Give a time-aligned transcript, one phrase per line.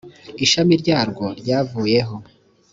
[0.45, 2.15] ishami ryarwo ryavuyeho